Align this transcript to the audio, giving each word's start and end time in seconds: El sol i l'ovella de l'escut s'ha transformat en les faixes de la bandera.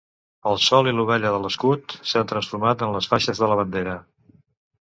El 0.51 0.55
sol 0.67 0.89
i 0.91 0.93
l'ovella 0.99 1.33
de 1.35 1.41
l'escut 1.43 1.95
s'ha 2.13 2.25
transformat 2.33 2.83
en 2.89 2.97
les 2.99 3.11
faixes 3.15 3.45
de 3.45 3.53
la 3.53 3.61
bandera. 3.63 3.97